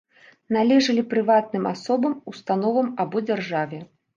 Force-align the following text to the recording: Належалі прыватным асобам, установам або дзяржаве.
Належалі 0.55 1.03
прыватным 1.11 1.69
асобам, 1.73 2.17
установам 2.33 2.91
або 3.05 3.17
дзяржаве. 3.29 3.85